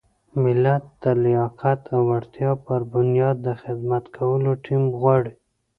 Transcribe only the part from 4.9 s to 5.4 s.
غواړي.